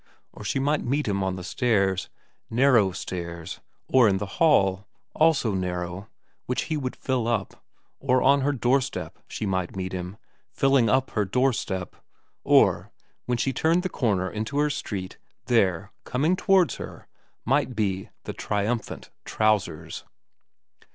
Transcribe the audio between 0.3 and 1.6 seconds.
or she might meet him on the